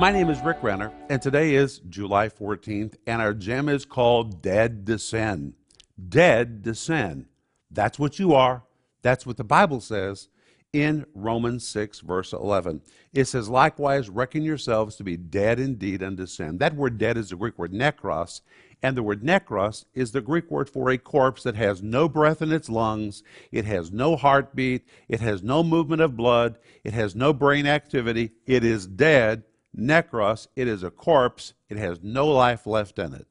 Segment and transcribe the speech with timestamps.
[0.00, 4.40] My name is Rick Renner, and today is July 14th, and our gem is called
[4.40, 5.52] Dead Sin.
[6.08, 7.26] Dead Sin.
[7.70, 8.62] That's what you are.
[9.02, 10.28] That's what the Bible says
[10.72, 12.80] in Romans 6, verse 11.
[13.12, 16.56] It says, Likewise, reckon yourselves to be dead indeed unto sin.
[16.56, 18.40] That word dead is the Greek word nekros,
[18.82, 22.40] and the word nekros is the Greek word for a corpse that has no breath
[22.40, 27.14] in its lungs, it has no heartbeat, it has no movement of blood, it has
[27.14, 28.30] no brain activity.
[28.46, 29.42] It is dead.
[29.76, 33.28] Nekros, it is a corpse, it has no life left in it.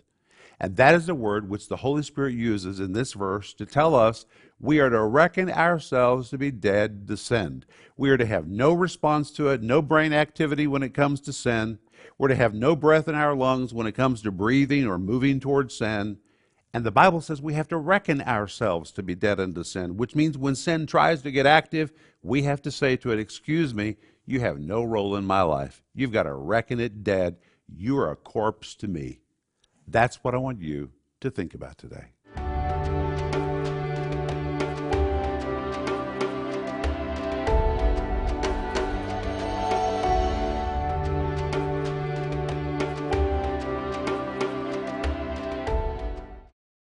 [0.60, 3.96] And that is the word which the Holy Spirit uses in this verse to tell
[3.96, 4.26] us
[4.60, 7.64] we are to reckon ourselves to be dead to sin.
[7.96, 11.34] We are to have no response to it, no brain activity when it comes to
[11.34, 11.80] sin.
[12.18, 15.40] We're to have no breath in our lungs when it comes to breathing or moving
[15.40, 16.18] towards sin.
[16.74, 20.14] And the Bible says we have to reckon ourselves to be dead unto sin, which
[20.14, 23.96] means when sin tries to get active, we have to say to it, Excuse me,
[24.30, 25.82] you have no role in my life.
[25.96, 27.38] You've got to reckon it dead.
[27.68, 29.22] You are a corpse to me.
[29.88, 30.92] That's what I want you
[31.22, 32.10] to think about today.